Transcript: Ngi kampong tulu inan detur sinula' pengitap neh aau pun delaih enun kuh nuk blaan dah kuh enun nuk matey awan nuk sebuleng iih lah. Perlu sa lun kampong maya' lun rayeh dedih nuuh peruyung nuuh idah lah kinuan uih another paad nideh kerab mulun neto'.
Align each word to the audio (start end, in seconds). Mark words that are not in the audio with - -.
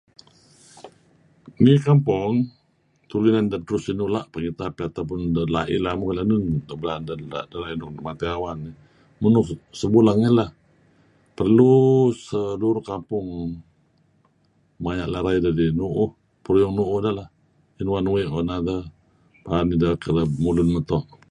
Ngi 1.61 1.73
kampong 1.87 2.33
tulu 3.09 3.25
inan 3.27 3.47
detur 3.51 3.79
sinula' 3.85 4.29
pengitap 4.33 4.71
neh 4.77 4.87
aau 4.95 5.07
pun 5.09 5.21
delaih 5.35 5.79
enun 5.79 6.01
kuh 6.07 6.13
nuk 6.65 6.79
blaan 6.81 7.01
dah 7.07 7.15
kuh 7.51 7.67
enun 7.73 7.91
nuk 7.95 8.05
matey 8.07 8.29
awan 8.37 8.59
nuk 9.35 9.45
sebuleng 9.79 10.19
iih 10.23 10.33
lah. 10.39 10.49
Perlu 11.37 11.73
sa 12.25 12.39
lun 12.61 12.77
kampong 12.89 13.27
maya' 14.83 15.09
lun 15.11 15.21
rayeh 15.25 15.41
dedih 15.45 15.71
nuuh 15.79 16.09
peruyung 16.43 16.73
nuuh 16.75 16.89
idah 16.97 17.13
lah 17.19 17.27
kinuan 17.75 18.05
uih 18.13 18.25
another 18.41 18.79
paad 19.43 19.63
nideh 19.67 19.93
kerab 20.03 20.29
mulun 20.43 20.69
neto'. 20.75 21.03